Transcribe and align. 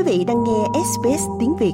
Quý 0.00 0.18
vị 0.18 0.24
đang 0.24 0.44
nghe 0.44 0.80
SBS 0.84 1.22
tiếng 1.40 1.56
Việt. 1.60 1.72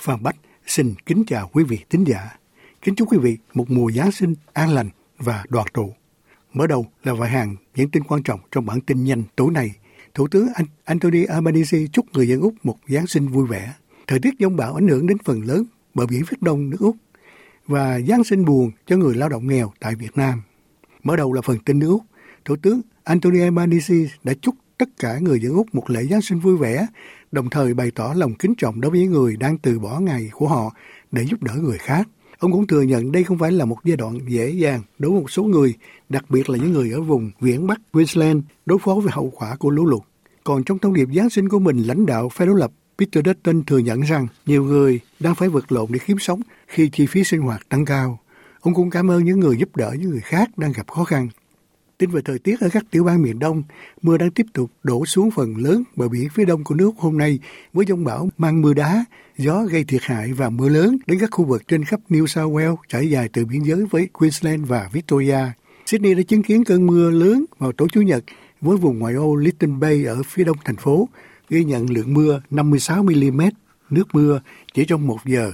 Phan 0.00 0.22
Bách 0.22 0.36
xin 0.66 0.94
kính 1.06 1.24
chào 1.26 1.50
quý 1.52 1.64
vị 1.64 1.78
thính 1.90 2.04
giả. 2.04 2.36
Kính 2.82 2.94
chúc 2.94 3.12
quý 3.12 3.18
vị 3.18 3.36
một 3.54 3.70
mùa 3.70 3.90
Giáng 3.92 4.12
sinh 4.12 4.34
an 4.52 4.70
lành 4.74 4.90
và 5.18 5.44
đoàn 5.48 5.66
tụ. 5.74 5.92
Mở 6.52 6.66
đầu 6.66 6.86
là 7.04 7.14
vài 7.14 7.30
hàng 7.30 7.56
những 7.76 7.90
tin 7.90 8.02
quan 8.04 8.22
trọng 8.22 8.40
trong 8.50 8.66
bản 8.66 8.80
tin 8.80 9.04
nhanh 9.04 9.22
tối 9.36 9.50
nay. 9.52 9.70
Thủ 10.14 10.28
tướng 10.28 10.48
Anthony 10.84 11.24
Albanese 11.24 11.78
chúc 11.92 12.06
người 12.12 12.28
dân 12.28 12.40
Úc 12.40 12.54
một 12.62 12.76
Giáng 12.88 13.06
sinh 13.06 13.28
vui 13.28 13.46
vẻ. 13.46 13.74
Thời 14.06 14.18
tiết 14.20 14.34
giông 14.38 14.56
bão 14.56 14.74
ảnh 14.74 14.88
hưởng 14.88 15.06
đến 15.06 15.18
phần 15.24 15.42
lớn 15.42 15.64
bờ 15.94 16.06
biển 16.06 16.24
phía 16.24 16.36
đông 16.40 16.70
nước 16.70 16.80
Úc 16.80 16.96
và 17.66 18.00
Giáng 18.00 18.24
sinh 18.24 18.44
buồn 18.44 18.70
cho 18.86 18.96
người 18.96 19.14
lao 19.14 19.28
động 19.28 19.46
nghèo 19.46 19.72
tại 19.80 19.94
Việt 19.94 20.16
Nam. 20.16 20.42
Mở 21.02 21.16
đầu 21.16 21.32
là 21.32 21.42
phần 21.42 21.58
tin 21.64 21.78
nước 21.78 21.88
Úc. 21.88 22.02
Thủ 22.44 22.56
tướng 22.62 22.80
Anthony 23.04 23.40
Albanese 23.40 23.94
đã 24.24 24.32
chúc 24.42 24.54
tất 24.82 24.88
cả 24.98 25.18
người 25.18 25.40
dân 25.40 25.52
Úc 25.52 25.74
một 25.74 25.90
lễ 25.90 26.04
Giáng 26.04 26.22
sinh 26.22 26.38
vui 26.38 26.56
vẻ, 26.56 26.86
đồng 27.32 27.50
thời 27.50 27.74
bày 27.74 27.90
tỏ 27.90 28.14
lòng 28.16 28.34
kính 28.34 28.54
trọng 28.54 28.80
đối 28.80 28.90
với 28.90 29.06
người 29.06 29.36
đang 29.36 29.58
từ 29.58 29.78
bỏ 29.78 30.00
ngày 30.00 30.30
của 30.32 30.48
họ 30.48 30.74
để 31.12 31.22
giúp 31.22 31.42
đỡ 31.42 31.54
người 31.54 31.78
khác. 31.78 32.08
Ông 32.38 32.52
cũng 32.52 32.66
thừa 32.66 32.82
nhận 32.82 33.12
đây 33.12 33.24
không 33.24 33.38
phải 33.38 33.52
là 33.52 33.64
một 33.64 33.76
giai 33.84 33.96
đoạn 33.96 34.18
dễ 34.28 34.50
dàng 34.50 34.82
đối 34.98 35.12
với 35.12 35.20
một 35.20 35.30
số 35.30 35.44
người, 35.44 35.74
đặc 36.08 36.24
biệt 36.30 36.50
là 36.50 36.58
những 36.58 36.72
người 36.72 36.90
ở 36.92 37.00
vùng 37.00 37.30
viễn 37.40 37.66
Bắc 37.66 37.80
Queensland 37.92 38.42
đối 38.66 38.78
phó 38.78 38.94
với 38.94 39.12
hậu 39.12 39.32
quả 39.36 39.56
của 39.56 39.70
lũ 39.70 39.86
lụt. 39.86 40.02
Còn 40.44 40.64
trong 40.64 40.78
thông 40.78 40.94
điệp 40.94 41.08
Giáng 41.14 41.30
sinh 41.30 41.48
của 41.48 41.58
mình, 41.58 41.82
lãnh 41.82 42.06
đạo 42.06 42.28
phe 42.28 42.46
đối 42.46 42.60
lập 42.60 42.72
Peter 42.98 43.26
Dutton 43.26 43.64
thừa 43.64 43.78
nhận 43.78 44.00
rằng 44.00 44.26
nhiều 44.46 44.64
người 44.64 45.00
đang 45.20 45.34
phải 45.34 45.48
vật 45.48 45.72
lộn 45.72 45.86
để 45.92 45.98
kiếm 46.06 46.18
sống 46.18 46.40
khi 46.66 46.88
chi 46.92 47.06
phí 47.06 47.24
sinh 47.24 47.40
hoạt 47.40 47.68
tăng 47.68 47.84
cao. 47.84 48.18
Ông 48.60 48.74
cũng 48.74 48.90
cảm 48.90 49.10
ơn 49.10 49.24
những 49.24 49.40
người 49.40 49.56
giúp 49.56 49.76
đỡ 49.76 49.94
những 49.98 50.10
người 50.10 50.20
khác 50.20 50.58
đang 50.58 50.72
gặp 50.72 50.88
khó 50.88 51.04
khăn 51.04 51.28
Tin 52.02 52.10
về 52.10 52.20
thời 52.24 52.38
tiết 52.38 52.60
ở 52.60 52.68
các 52.72 52.84
tiểu 52.90 53.04
bang 53.04 53.22
miền 53.22 53.38
Đông, 53.38 53.62
mưa 54.02 54.18
đang 54.18 54.30
tiếp 54.30 54.46
tục 54.52 54.70
đổ 54.82 55.06
xuống 55.06 55.30
phần 55.30 55.56
lớn 55.56 55.84
bờ 55.96 56.08
biển 56.08 56.28
phía 56.34 56.44
đông 56.44 56.64
của 56.64 56.74
nước 56.74 56.90
hôm 56.98 57.18
nay 57.18 57.38
với 57.72 57.86
dông 57.88 58.04
bão 58.04 58.28
mang 58.38 58.62
mưa 58.62 58.74
đá, 58.74 59.04
gió 59.38 59.64
gây 59.64 59.84
thiệt 59.84 60.02
hại 60.02 60.32
và 60.32 60.50
mưa 60.50 60.68
lớn 60.68 60.98
đến 61.06 61.18
các 61.18 61.30
khu 61.32 61.44
vực 61.44 61.68
trên 61.68 61.84
khắp 61.84 62.00
New 62.08 62.26
South 62.26 62.52
Wales 62.52 62.76
trải 62.88 63.10
dài 63.10 63.28
từ 63.32 63.44
biên 63.44 63.62
giới 63.62 63.84
với 63.90 64.08
Queensland 64.12 64.66
và 64.66 64.90
Victoria. 64.92 65.38
Sydney 65.86 66.14
đã 66.14 66.22
chứng 66.22 66.42
kiến 66.42 66.64
cơn 66.64 66.86
mưa 66.86 67.10
lớn 67.10 67.44
vào 67.58 67.72
tối 67.72 67.88
Chủ 67.92 68.00
nhật 68.00 68.24
với 68.60 68.76
vùng 68.76 68.98
ngoại 68.98 69.14
ô 69.14 69.36
Little 69.36 69.72
Bay 69.80 70.04
ở 70.04 70.22
phía 70.22 70.44
đông 70.44 70.56
thành 70.64 70.76
phố, 70.76 71.08
ghi 71.50 71.64
nhận 71.64 71.90
lượng 71.90 72.14
mưa 72.14 72.40
56 72.50 73.02
mm 73.02 73.40
nước 73.90 74.08
mưa 74.12 74.40
chỉ 74.74 74.84
trong 74.84 75.06
một 75.06 75.18
giờ. 75.24 75.52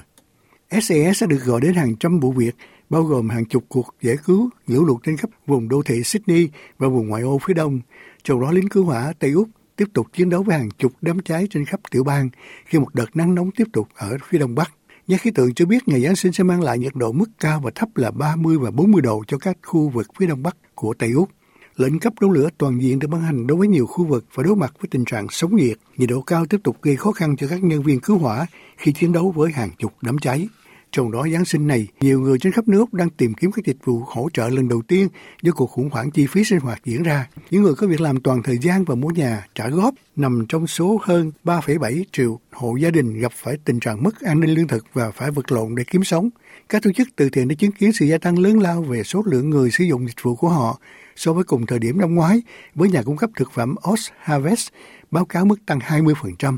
SES 0.71 1.23
đã 1.23 1.27
được 1.27 1.45
gọi 1.45 1.61
đến 1.61 1.75
hàng 1.75 1.97
trăm 1.97 2.21
vụ 2.21 2.33
việc 2.33 2.57
bao 2.91 3.03
gồm 3.03 3.29
hàng 3.29 3.45
chục 3.45 3.65
cuộc 3.69 3.95
giải 4.03 4.17
cứu, 4.25 4.51
lũ 4.67 4.85
lụt 4.85 5.03
trên 5.03 5.17
khắp 5.17 5.31
vùng 5.47 5.69
đô 5.69 5.83
thị 5.83 6.03
Sydney 6.05 6.49
và 6.79 6.89
vùng 6.89 7.09
ngoại 7.09 7.23
ô 7.23 7.39
phía 7.47 7.55
đông. 7.55 7.81
Trong 8.23 8.41
đó, 8.41 8.53
lính 8.53 8.69
cứu 8.69 8.85
hỏa 8.85 9.13
Tây 9.19 9.31
Úc 9.31 9.49
tiếp 9.77 9.85
tục 9.93 10.07
chiến 10.13 10.31
đấu 10.31 10.43
với 10.43 10.59
hàng 10.59 10.69
chục 10.79 10.93
đám 11.01 11.21
cháy 11.21 11.47
trên 11.51 11.65
khắp 11.65 11.81
tiểu 11.91 12.05
bang 12.05 12.29
khi 12.67 12.79
một 12.79 12.95
đợt 12.95 13.17
nắng 13.17 13.35
nóng 13.35 13.51
tiếp 13.51 13.65
tục 13.73 13.89
ở 13.95 14.17
phía 14.29 14.39
đông 14.39 14.55
bắc. 14.55 14.71
Nhà 15.07 15.17
khí 15.17 15.31
tượng 15.31 15.55
cho 15.55 15.67
biết 15.67 15.89
ngày 15.89 16.01
Giáng 16.01 16.17
sinh 16.17 16.33
sẽ 16.33 16.45
mang 16.45 16.63
lại 16.63 16.79
nhiệt 16.79 16.95
độ 16.95 17.13
mức 17.13 17.31
cao 17.41 17.61
và 17.65 17.71
thấp 17.75 17.89
là 17.97 18.11
30 18.11 18.59
và 18.59 18.71
40 18.71 19.03
độ 19.03 19.23
cho 19.27 19.39
các 19.39 19.59
khu 19.63 19.89
vực 19.89 20.07
phía 20.19 20.27
đông 20.27 20.43
bắc 20.43 20.57
của 20.75 20.95
Tây 20.99 21.11
Úc. 21.11 21.29
Lệnh 21.77 21.99
cấp 21.99 22.13
đấu 22.21 22.31
lửa 22.31 22.49
toàn 22.59 22.83
diện 22.83 22.99
được 22.99 23.09
ban 23.09 23.21
hành 23.21 23.47
đối 23.47 23.59
với 23.59 23.69
nhiều 23.69 23.87
khu 23.87 24.05
vực 24.05 24.25
và 24.35 24.43
đối 24.43 24.57
mặt 24.57 24.73
với 24.81 24.89
tình 24.91 25.05
trạng 25.05 25.27
sống 25.31 25.57
nhiệt. 25.57 25.77
Nhiệt 25.97 26.09
độ 26.09 26.21
cao 26.21 26.47
tiếp 26.47 26.61
tục 26.65 26.77
gây 26.83 26.97
khó 26.97 27.13
khăn 27.13 27.37
cho 27.37 27.47
các 27.47 27.65
nhân 27.65 27.83
viên 27.83 28.01
cứu 28.01 28.19
hỏa 28.19 28.47
khi 28.77 28.93
chiến 28.93 29.13
đấu 29.13 29.31
với 29.31 29.53
hàng 29.53 29.71
chục 29.79 29.93
đám 30.03 30.19
cháy. 30.19 30.49
Trong 30.93 31.13
đó 31.13 31.27
Giáng 31.33 31.45
sinh 31.45 31.67
này, 31.67 31.89
nhiều 32.01 32.21
người 32.21 32.39
trên 32.39 32.53
khắp 32.53 32.69
nước 32.69 32.93
đang 32.93 33.11
tìm 33.11 33.35
kiếm 33.35 33.53
các 33.53 33.65
dịch 33.65 33.77
vụ 33.85 34.03
hỗ 34.07 34.29
trợ 34.33 34.49
lần 34.49 34.69
đầu 34.69 34.83
tiên 34.89 35.09
do 35.43 35.53
cuộc 35.53 35.67
khủng 35.67 35.91
hoảng 35.91 36.11
chi 36.11 36.27
phí 36.27 36.45
sinh 36.45 36.61
hoạt 36.61 36.81
diễn 36.85 37.03
ra. 37.03 37.29
Những 37.51 37.63
người 37.63 37.75
có 37.75 37.87
việc 37.87 38.01
làm 38.01 38.21
toàn 38.21 38.43
thời 38.43 38.59
gian 38.59 38.85
và 38.85 38.95
mua 38.95 39.09
nhà 39.09 39.47
trả 39.55 39.69
góp 39.69 39.95
nằm 40.17 40.47
trong 40.49 40.67
số 40.67 41.01
hơn 41.03 41.33
3,7 41.45 42.05
triệu 42.13 42.41
hộ 42.53 42.77
gia 42.77 42.91
đình 42.91 43.21
gặp 43.21 43.33
phải 43.35 43.57
tình 43.65 43.81
trạng 43.81 44.03
mất 44.03 44.21
an 44.21 44.41
ninh 44.41 44.51
lương 44.51 44.69
thực 44.69 44.87
và 44.93 45.11
phải 45.11 45.31
vật 45.31 45.53
lộn 45.53 45.75
để 45.75 45.85
kiếm 45.85 46.05
sống. 46.05 46.31
Các 46.69 46.83
tổ 46.83 46.93
chức 46.93 47.09
từ 47.17 47.31
thiện 47.31 47.49
đã 47.49 47.55
chứng 47.59 47.73
kiến 47.73 47.93
sự 47.93 48.07
gia 48.07 48.19
tăng 48.19 48.39
lớn 48.39 48.61
lao 48.61 48.83
về 48.83 49.03
số 49.03 49.23
lượng 49.27 49.51
người 49.51 49.71
sử 49.71 49.85
dụng 49.85 50.07
dịch 50.07 50.23
vụ 50.23 50.35
của 50.35 50.49
họ 50.49 50.79
so 51.17 51.33
với 51.33 51.45
cùng 51.45 51.67
thời 51.67 51.79
điểm 51.79 52.01
năm 52.01 52.15
ngoái, 52.15 52.43
với 52.75 52.91
nhà 52.91 53.03
cung 53.03 53.17
cấp 53.17 53.31
thực 53.37 53.53
phẩm 53.53 53.75
Oz 53.83 54.11
Harvest 54.19 54.69
báo 55.11 55.25
cáo 55.25 55.45
mức 55.45 55.67
tăng 55.67 55.79
20%. 55.79 56.57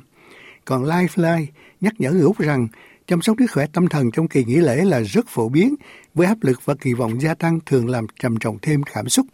Còn 0.65 0.85
Lifeline 0.85 1.47
nhắc 1.81 1.95
nhở 1.99 2.13
người 2.13 2.23
Úc 2.23 2.39
rằng 2.39 2.69
Chăm 3.11 3.23
sóc 3.23 3.37
sức 3.39 3.47
khỏe 3.53 3.67
tâm 3.73 3.89
thần 3.89 4.11
trong 4.11 4.29
kỳ 4.29 4.45
nghỉ 4.45 4.57
lễ 4.57 4.85
là 4.85 5.01
rất 5.01 5.29
phổ 5.29 5.49
biến, 5.49 5.75
với 6.15 6.27
áp 6.27 6.37
lực 6.41 6.65
và 6.65 6.75
kỳ 6.75 6.95
vọng 6.95 7.21
gia 7.21 7.35
tăng 7.35 7.59
thường 7.67 7.89
làm 7.89 8.07
trầm 8.21 8.37
trọng 8.37 8.59
thêm 8.63 8.83
cảm 8.83 9.09
xúc. 9.09 9.27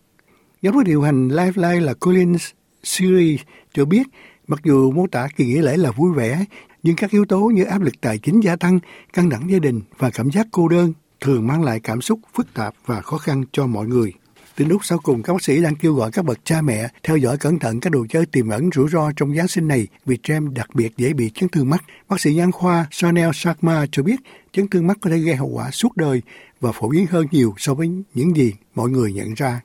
Giám 0.62 0.75
đốc 0.75 0.84
điều 0.84 1.03
hành 1.03 1.28
Lifeline 1.28 1.81
là 1.81 1.94
Colin 1.94 2.37
Siri 2.82 3.38
cho 3.72 3.84
biết, 3.84 4.03
mặc 4.48 4.60
dù 4.64 4.92
mô 4.92 5.06
tả 5.06 5.28
kỳ 5.37 5.47
nghỉ 5.47 5.59
lễ 5.59 5.76
là 5.76 5.91
vui 5.91 6.12
vẻ, 6.14 6.44
nhưng 6.82 6.97
các 6.97 7.10
yếu 7.10 7.25
tố 7.25 7.41
như 7.41 7.64
áp 7.64 7.82
lực 7.82 7.94
tài 8.00 8.19
chính 8.19 8.41
gia 8.41 8.56
tăng, 8.56 8.78
căng 9.12 9.31
thẳng 9.31 9.50
gia 9.50 9.59
đình 9.59 9.81
và 9.98 10.10
cảm 10.10 10.31
giác 10.31 10.47
cô 10.53 10.69
đơn 10.69 10.93
thường 11.20 11.47
mang 11.47 11.64
lại 11.64 11.81
cảm 11.81 12.00
xúc 12.00 12.20
phức 12.34 12.54
tạp 12.54 12.75
và 12.87 13.00
khó 13.00 13.19
khăn 13.19 13.44
cho 13.53 13.66
mọi 13.66 13.87
người. 13.87 14.12
Từ 14.56 14.65
lúc 14.65 14.84
sau 14.84 14.99
cùng, 14.99 15.22
các 15.22 15.33
bác 15.33 15.43
sĩ 15.43 15.62
đang 15.62 15.75
kêu 15.77 15.94
gọi 15.94 16.11
các 16.11 16.25
bậc 16.25 16.39
cha 16.44 16.62
mẹ 16.62 16.89
theo 17.03 17.17
dõi 17.17 17.37
cẩn 17.37 17.59
thận 17.59 17.81
các 17.81 17.91
đồ 17.91 18.06
chơi 18.09 18.27
tiềm 18.27 18.49
ẩn 18.49 18.71
rủi 18.75 18.89
ro 18.89 19.11
trong 19.17 19.37
Giáng 19.37 19.49
sinh 19.49 19.69
này 19.69 19.87
vì 20.06 20.17
trẻ 20.17 20.34
em 20.34 20.55
đặc 20.55 20.75
biệt 20.75 20.97
dễ 20.97 21.12
bị 21.12 21.31
chấn 21.34 21.49
thương 21.49 21.71
mắt. 21.71 21.84
Bác 22.09 22.21
sĩ 22.21 22.34
nhan 22.34 22.53
khoa 22.53 22.87
Chanel 22.91 23.31
Sharma 23.34 23.87
cho 23.93 24.03
biết 24.03 24.17
chấn 24.53 24.69
thương 24.69 24.87
mắt 24.87 24.99
có 25.00 25.11
thể 25.11 25.19
gây 25.19 25.37
hậu 25.37 25.49
quả 25.49 25.71
suốt 25.71 25.97
đời 25.97 26.22
và 26.61 26.72
phổ 26.72 26.89
biến 26.89 27.06
hơn 27.06 27.27
nhiều 27.31 27.55
so 27.59 27.75
với 27.75 27.91
những 28.15 28.37
gì 28.37 28.53
mọi 28.75 28.91
người 28.91 29.12
nhận 29.12 29.34
ra. 29.34 29.61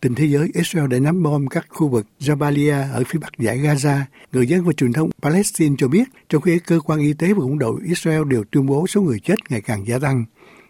Tình 0.00 0.14
thế 0.14 0.24
giới, 0.26 0.50
Israel 0.54 0.88
đã 0.88 0.98
nắm 0.98 1.22
bom 1.22 1.46
các 1.46 1.66
khu 1.68 1.88
vực 1.88 2.06
Jabalia 2.20 2.92
ở 2.92 3.02
phía 3.08 3.18
bắc 3.18 3.38
giải 3.38 3.58
Gaza. 3.58 4.00
Người 4.32 4.46
dân 4.46 4.64
và 4.64 4.72
truyền 4.72 4.92
thông 4.92 5.10
Palestine 5.22 5.74
cho 5.78 5.88
biết, 5.88 6.04
trong 6.28 6.42
khi 6.42 6.58
cơ 6.58 6.80
quan 6.80 7.00
y 7.00 7.12
tế 7.12 7.32
và 7.32 7.44
quân 7.44 7.58
đội 7.58 7.80
Israel 7.84 8.22
đều 8.26 8.44
tuyên 8.50 8.66
bố 8.66 8.86
số 8.86 9.02
người 9.02 9.20
chết 9.20 9.50
ngày 9.50 9.60
càng 9.60 9.86
gia 9.86 9.98
tăng. 9.98 10.24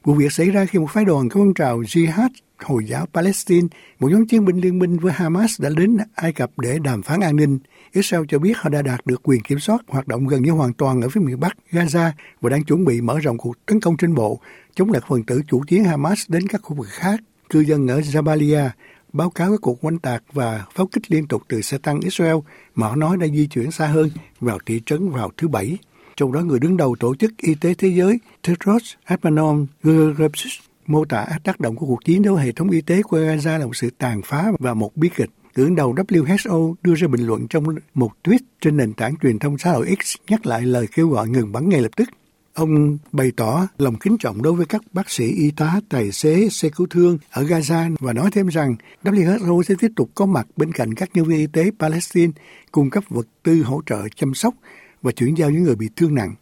Vụ 0.05 0.15
việc 0.15 0.33
xảy 0.33 0.51
ra 0.51 0.65
khi 0.65 0.79
một 0.79 0.91
phái 0.91 1.05
đoàn 1.05 1.29
của 1.29 1.41
phong 1.41 1.55
trào 1.55 1.81
Jihad 1.81 2.29
Hồi 2.59 2.85
giáo 2.85 3.07
Palestine, 3.07 3.69
một 4.01 4.11
nhóm 4.11 4.27
chiến 4.27 4.45
binh 4.45 4.57
liên 4.57 4.79
minh 4.79 4.99
với 4.99 5.13
Hamas 5.13 5.61
đã 5.61 5.71
đến 5.77 5.97
Ai 6.15 6.33
Cập 6.33 6.51
để 6.59 6.79
đàm 6.79 7.03
phán 7.03 7.21
an 7.21 7.37
ninh. 7.37 7.59
Israel 7.93 8.25
cho 8.29 8.39
biết 8.39 8.53
họ 8.57 8.71
đã 8.71 8.83
đạt 8.83 9.07
được 9.07 9.21
quyền 9.23 9.41
kiểm 9.41 9.59
soát 9.59 9.81
hoạt 9.89 10.09
động 10.09 10.27
gần 10.27 10.43
như 10.43 10.51
hoàn 10.51 10.73
toàn 10.73 11.01
ở 11.01 11.09
phía 11.09 11.21
miền 11.21 11.41
Bắc 11.41 11.57
Gaza 11.71 12.11
và 12.41 12.51
đang 12.51 12.65
chuẩn 12.65 12.85
bị 12.85 13.01
mở 13.01 13.19
rộng 13.19 13.39
cuộc 13.39 13.67
tấn 13.67 13.81
công 13.81 13.97
trên 13.97 14.15
bộ 14.15 14.41
chống 14.75 14.93
lại 14.93 15.03
phần 15.09 15.23
tử 15.23 15.43
chủ 15.49 15.63
chiến 15.69 15.85
Hamas 15.85 16.25
đến 16.29 16.49
các 16.49 16.61
khu 16.63 16.77
vực 16.77 16.89
khác. 16.91 17.21
Cư 17.51 17.61
dân 17.61 17.87
ở 17.87 18.01
Jabalia 18.01 18.69
báo 19.13 19.31
cáo 19.31 19.51
các 19.51 19.61
cuộc 19.63 19.85
oanh 19.85 19.99
tạc 19.99 20.23
và 20.33 20.65
pháo 20.75 20.87
kích 20.87 21.11
liên 21.11 21.27
tục 21.27 21.43
từ 21.49 21.61
xe 21.61 21.79
tăng 21.79 22.01
Israel 22.01 22.37
mà 22.75 22.89
họ 22.89 22.97
nói 22.97 23.17
đã 23.17 23.27
di 23.27 23.47
chuyển 23.47 23.71
xa 23.71 23.87
hơn 23.87 24.11
vào 24.41 24.59
thị 24.67 24.83
trấn 24.87 25.11
vào 25.11 25.31
thứ 25.37 25.49
Bảy. 25.49 25.79
Trong 26.17 26.33
đó 26.33 26.41
người 26.41 26.59
đứng 26.59 26.77
đầu 26.77 26.97
Tổ 27.01 27.15
chức 27.15 27.33
Y 27.37 27.55
tế 27.55 27.75
Thế 27.75 27.89
giới 27.89 28.19
Tedros 28.43 28.95
Adhanom 29.05 29.67
Ghebreyesus 29.83 30.66
mô 30.87 31.05
tả 31.05 31.27
tác 31.45 31.61
động 31.61 31.77
của 31.77 31.87
cuộc 31.87 32.05
chiến 32.05 32.23
đấu 32.23 32.35
hệ 32.35 32.53
thống 32.53 32.71
y 32.71 32.81
tế 32.81 33.03
của 33.03 33.19
Gaza 33.19 33.59
là 33.59 33.67
một 33.67 33.77
sự 33.77 33.91
tàn 33.99 34.21
phá 34.25 34.53
và 34.59 34.75
một 34.75 34.97
bi 34.97 35.11
kịch. 35.17 35.31
Tưởng 35.55 35.75
đầu 35.75 35.95
WHO 35.95 36.75
đưa 36.83 36.95
ra 36.95 37.09
bình 37.09 37.27
luận 37.27 37.49
trong 37.49 37.65
một 37.95 38.13
tweet 38.25 38.39
trên 38.61 38.77
nền 38.77 38.93
tảng 38.93 39.15
truyền 39.23 39.39
thông 39.39 39.59
xã 39.59 39.73
hội 39.73 39.97
X 40.05 40.17
nhắc 40.29 40.47
lại 40.47 40.63
lời 40.63 40.87
kêu 40.95 41.09
gọi 41.09 41.29
ngừng 41.29 41.53
bắn 41.53 41.69
ngay 41.69 41.81
lập 41.81 41.91
tức. 41.97 42.09
Ông 42.55 42.99
bày 43.13 43.33
tỏ 43.37 43.69
lòng 43.79 43.97
kính 43.99 44.19
trọng 44.19 44.43
đối 44.43 44.53
với 44.53 44.67
các 44.67 44.83
bác 44.93 45.11
sĩ, 45.11 45.25
y 45.25 45.51
tá, 45.51 45.81
tài 45.89 46.13
xế, 46.13 46.49
xe 46.49 46.69
cứu 46.77 46.87
thương 46.91 47.19
ở 47.31 47.43
Gaza 47.43 47.97
và 48.01 48.13
nói 48.13 48.31
thêm 48.33 48.47
rằng 48.47 48.77
WHO 49.05 49.63
sẽ 49.63 49.75
tiếp 49.81 49.91
tục 49.97 50.11
có 50.15 50.27
mặt 50.27 50.47
bên 50.57 50.73
cạnh 50.73 50.95
các 50.95 51.11
nhân 51.15 51.25
viên 51.25 51.39
y 51.39 51.47
tế 51.47 51.71
Palestine 51.79 52.33
cung 52.73 52.91
cấp 52.91 53.05
vật 53.09 53.27
tư 53.43 53.63
hỗ 53.63 53.83
trợ 53.87 54.09
chăm 54.17 54.35
sóc 54.35 54.55
và 55.03 55.13
chuyển 55.13 55.35
giao 55.35 55.51
những 55.51 55.63
người 55.63 55.77
bị 55.77 55.89
thương 55.97 56.15
nặng. 56.15 56.35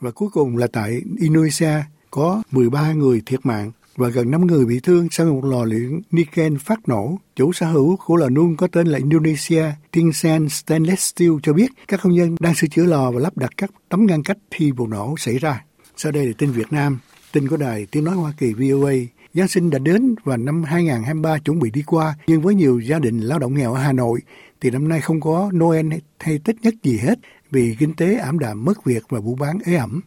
Và 0.00 0.10
cuối 0.10 0.28
cùng 0.32 0.56
là 0.56 0.66
tại 0.72 1.02
Indonesia 1.18 1.72
có 2.10 2.42
13 2.50 2.92
người 2.92 3.22
thiệt 3.26 3.46
mạng 3.46 3.72
và 4.00 4.08
gần 4.08 4.30
5 4.30 4.46
người 4.46 4.64
bị 4.66 4.80
thương 4.80 5.08
sau 5.10 5.26
một 5.26 5.44
lò 5.44 5.64
luyện 5.64 6.00
Nikken 6.10 6.58
phát 6.58 6.88
nổ. 6.88 7.18
Chủ 7.36 7.52
sở 7.52 7.66
hữu 7.66 7.96
của 8.06 8.16
lò 8.16 8.28
nung 8.28 8.56
có 8.56 8.66
tên 8.66 8.86
là 8.86 8.98
Indonesia 8.98 9.64
Tingsan 9.90 10.48
Stainless 10.48 11.12
Steel 11.12 11.30
cho 11.42 11.52
biết 11.52 11.70
các 11.88 12.00
công 12.02 12.12
nhân 12.12 12.36
đang 12.40 12.54
sửa 12.54 12.66
chữa 12.66 12.84
lò 12.84 13.10
và 13.10 13.20
lắp 13.20 13.36
đặt 13.36 13.50
các 13.56 13.70
tấm 13.88 14.06
ngăn 14.06 14.22
cách 14.22 14.38
khi 14.50 14.70
vụ 14.70 14.86
nổ 14.86 15.14
xảy 15.18 15.38
ra. 15.38 15.64
Sau 15.96 16.12
đây 16.12 16.26
là 16.26 16.32
tin 16.38 16.50
Việt 16.50 16.72
Nam, 16.72 16.98
tin 17.32 17.48
của 17.48 17.56
đài 17.56 17.86
tiếng 17.86 18.04
nói 18.04 18.14
Hoa 18.14 18.32
Kỳ 18.38 18.52
VOA. 18.52 18.92
Giáng 19.34 19.48
sinh 19.48 19.70
đã 19.70 19.78
đến 19.78 20.14
và 20.24 20.36
năm 20.36 20.64
2023 20.64 21.38
chuẩn 21.38 21.58
bị 21.58 21.70
đi 21.70 21.82
qua, 21.86 22.14
nhưng 22.26 22.40
với 22.40 22.54
nhiều 22.54 22.78
gia 22.78 22.98
đình 22.98 23.20
lao 23.20 23.38
động 23.38 23.54
nghèo 23.54 23.74
ở 23.74 23.80
Hà 23.80 23.92
Nội 23.92 24.20
thì 24.60 24.70
năm 24.70 24.88
nay 24.88 25.00
không 25.00 25.20
có 25.20 25.50
Noel 25.54 25.92
hay 26.18 26.38
Tết 26.38 26.56
nhất 26.62 26.74
gì 26.82 26.98
hết 26.98 27.18
vì 27.50 27.76
kinh 27.78 27.94
tế 27.94 28.14
ảm 28.14 28.38
đạm 28.38 28.64
mất 28.64 28.84
việc 28.84 29.02
và 29.08 29.20
buôn 29.20 29.38
bán 29.38 29.58
ế 29.64 29.74
ẩm. 29.74 30.00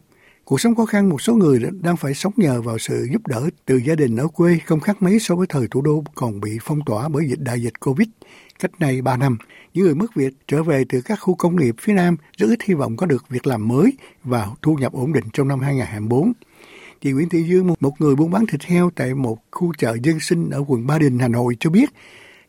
Cuộc 0.44 0.60
sống 0.60 0.74
khó 0.74 0.86
khăn 0.86 1.08
một 1.08 1.22
số 1.22 1.34
người 1.34 1.60
đang 1.82 1.96
phải 1.96 2.14
sống 2.14 2.32
nhờ 2.36 2.62
vào 2.62 2.78
sự 2.78 3.08
giúp 3.12 3.26
đỡ 3.26 3.50
từ 3.64 3.76
gia 3.76 3.94
đình 3.94 4.16
ở 4.16 4.28
quê 4.28 4.58
không 4.66 4.80
khác 4.80 5.02
mấy 5.02 5.18
so 5.18 5.34
với 5.34 5.46
thời 5.46 5.68
thủ 5.70 5.82
đô 5.82 6.04
còn 6.14 6.40
bị 6.40 6.58
phong 6.62 6.80
tỏa 6.86 7.08
bởi 7.08 7.28
dịch 7.28 7.40
đại 7.40 7.62
dịch 7.62 7.80
Covid 7.80 8.08
cách 8.58 8.70
nay 8.78 9.02
3 9.02 9.16
năm. 9.16 9.38
Những 9.74 9.84
người 9.84 9.94
mất 9.94 10.14
việc 10.14 10.34
trở 10.48 10.62
về 10.62 10.84
từ 10.88 11.00
các 11.00 11.20
khu 11.20 11.34
công 11.34 11.56
nghiệp 11.56 11.74
phía 11.80 11.92
Nam 11.92 12.16
rất 12.36 12.46
ít 12.50 12.62
hy 12.62 12.74
vọng 12.74 12.96
có 12.96 13.06
được 13.06 13.24
việc 13.28 13.46
làm 13.46 13.68
mới 13.68 13.92
và 14.24 14.48
thu 14.62 14.74
nhập 14.74 14.92
ổn 14.92 15.12
định 15.12 15.24
trong 15.32 15.48
năm 15.48 15.60
2024. 15.60 16.32
Chị 17.00 17.12
Nguyễn 17.12 17.28
Thị 17.28 17.42
Dương, 17.42 17.74
một 17.80 18.00
người 18.00 18.14
buôn 18.14 18.30
bán 18.30 18.46
thịt 18.46 18.64
heo 18.64 18.90
tại 18.94 19.14
một 19.14 19.38
khu 19.50 19.72
chợ 19.78 19.96
dân 20.02 20.20
sinh 20.20 20.50
ở 20.50 20.64
quận 20.68 20.86
Ba 20.86 20.98
Đình, 20.98 21.18
Hà 21.18 21.28
Nội 21.28 21.56
cho 21.60 21.70
biết, 21.70 21.90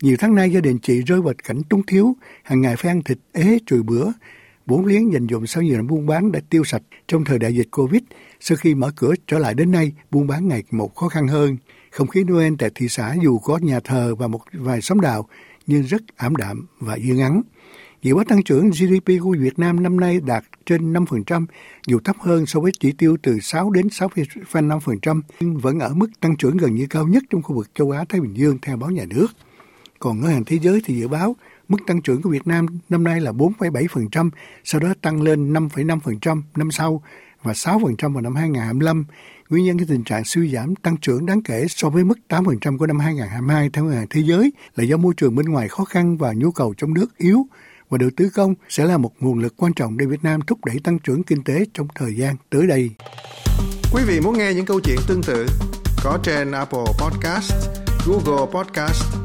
nhiều 0.01 0.17
tháng 0.19 0.35
nay 0.35 0.51
gia 0.51 0.59
đình 0.59 0.77
chị 0.81 1.01
rơi 1.01 1.21
vào 1.21 1.33
cảnh 1.43 1.61
túng 1.69 1.85
thiếu, 1.85 2.15
hàng 2.43 2.61
ngày 2.61 2.75
phải 2.75 2.91
ăn 2.91 3.03
thịt 3.03 3.17
ế 3.33 3.59
trừ 3.65 3.83
bữa 3.83 4.07
vốn 4.65 4.85
liếng 4.85 5.13
dành 5.13 5.27
dụng 5.27 5.47
sau 5.47 5.63
nhiều 5.63 5.75
năm 5.75 5.87
buôn 5.87 6.05
bán 6.05 6.31
đã 6.31 6.39
tiêu 6.49 6.63
sạch 6.63 6.81
trong 7.07 7.23
thời 7.25 7.39
đại 7.39 7.55
dịch 7.55 7.71
Covid. 7.71 8.01
Sau 8.39 8.57
khi 8.57 8.75
mở 8.75 8.91
cửa 8.95 9.13
trở 9.27 9.39
lại 9.39 9.53
đến 9.53 9.71
nay, 9.71 9.91
buôn 10.11 10.27
bán 10.27 10.47
ngày 10.47 10.63
một 10.71 10.95
khó 10.95 11.09
khăn 11.09 11.27
hơn. 11.27 11.57
Không 11.91 12.07
khí 12.07 12.23
Noel 12.23 12.53
tại 12.59 12.69
thị 12.75 12.87
xã 12.89 13.15
dù 13.23 13.39
có 13.39 13.57
nhà 13.57 13.79
thờ 13.79 14.15
và 14.15 14.27
một 14.27 14.41
vài 14.53 14.81
sóng 14.81 15.01
đạo, 15.01 15.27
nhưng 15.67 15.83
rất 15.83 16.01
ảm 16.15 16.35
đạm 16.35 16.65
và 16.79 16.93
yên 16.93 17.19
ắng. 17.19 17.41
Dự 18.01 18.15
báo 18.15 18.23
tăng 18.23 18.43
trưởng 18.43 18.69
GDP 18.69 19.23
của 19.23 19.35
Việt 19.39 19.59
Nam 19.59 19.83
năm 19.83 19.99
nay 19.99 20.19
đạt 20.25 20.43
trên 20.65 20.93
5%, 20.93 21.45
dù 21.87 21.99
thấp 21.99 22.15
hơn 22.19 22.45
so 22.45 22.59
với 22.59 22.71
chỉ 22.79 22.91
tiêu 22.91 23.17
từ 23.23 23.39
6 23.39 23.69
đến 23.69 23.87
6,5%, 23.87 25.21
nhưng 25.39 25.57
vẫn 25.57 25.79
ở 25.79 25.93
mức 25.93 26.07
tăng 26.19 26.37
trưởng 26.37 26.57
gần 26.57 26.75
như 26.75 26.87
cao 26.89 27.07
nhất 27.07 27.23
trong 27.29 27.41
khu 27.41 27.55
vực 27.55 27.69
châu 27.75 27.91
Á-Thái 27.91 28.21
Bình 28.21 28.37
Dương 28.37 28.57
theo 28.61 28.77
báo 28.77 28.91
nhà 28.91 29.05
nước. 29.09 29.27
Còn 29.99 30.21
ngân 30.21 30.31
hàng 30.31 30.43
thế 30.45 30.59
giới 30.59 30.81
thì 30.85 30.95
dự 30.99 31.07
báo 31.07 31.35
mức 31.67 31.77
tăng 31.87 32.01
trưởng 32.01 32.21
của 32.21 32.29
Việt 32.29 32.47
Nam 32.47 32.65
năm 32.89 33.03
nay 33.03 33.21
là 33.21 33.31
4,7%, 33.31 34.29
sau 34.63 34.81
đó 34.81 34.93
tăng 35.01 35.21
lên 35.21 35.53
5,5% 35.53 36.41
năm 36.55 36.71
sau 36.71 37.01
và 37.43 37.53
6% 37.53 38.13
vào 38.13 38.21
năm 38.21 38.35
2025. 38.35 39.05
Nguyên 39.49 39.65
nhân 39.65 39.77
cái 39.77 39.87
tình 39.89 40.03
trạng 40.03 40.25
suy 40.25 40.53
giảm 40.53 40.75
tăng 40.75 40.97
trưởng 40.97 41.25
đáng 41.25 41.43
kể 41.43 41.65
so 41.69 41.89
với 41.89 42.03
mức 42.03 42.19
8% 42.29 42.77
của 42.77 42.87
năm 42.87 42.99
2022 42.99 43.69
theo 43.69 43.85
Ngân 43.85 43.95
hàng 43.95 44.07
Thế 44.09 44.21
giới 44.21 44.51
là 44.75 44.83
do 44.83 44.97
môi 44.97 45.13
trường 45.17 45.35
bên 45.35 45.45
ngoài 45.45 45.67
khó 45.67 45.83
khăn 45.83 46.17
và 46.17 46.33
nhu 46.33 46.51
cầu 46.51 46.73
trong 46.77 46.93
nước 46.93 47.17
yếu 47.17 47.47
và 47.89 47.97
đầu 47.97 48.09
tư 48.17 48.29
công 48.35 48.53
sẽ 48.69 48.85
là 48.85 48.97
một 48.97 49.11
nguồn 49.19 49.39
lực 49.39 49.53
quan 49.57 49.73
trọng 49.73 49.97
để 49.97 50.05
Việt 50.05 50.23
Nam 50.23 50.41
thúc 50.41 50.65
đẩy 50.65 50.79
tăng 50.83 50.99
trưởng 50.99 51.23
kinh 51.23 51.43
tế 51.43 51.65
trong 51.73 51.87
thời 51.95 52.15
gian 52.15 52.35
tới 52.49 52.67
đây. 52.67 52.89
Quý 53.93 54.03
vị 54.07 54.19
muốn 54.19 54.37
nghe 54.37 54.53
những 54.53 54.65
câu 54.65 54.79
chuyện 54.79 54.97
tương 55.07 55.23
tự 55.23 55.47
có 56.03 56.19
trên 56.23 56.51
Apple 56.51 56.85
Podcast, 56.99 57.53
Google 58.07 58.45
Podcast, 58.53 59.24